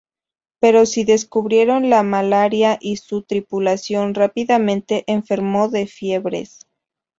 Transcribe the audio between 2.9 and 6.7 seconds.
su tripulación rápidamente enfermó de fiebres.